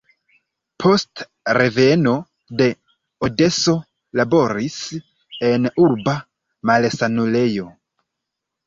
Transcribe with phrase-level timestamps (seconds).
[0.83, 1.21] Post
[1.57, 2.13] reveno
[2.63, 2.69] de
[3.29, 3.77] Odeso
[4.23, 4.81] laboris
[5.53, 6.19] en urba
[6.73, 7.73] malsanulejo.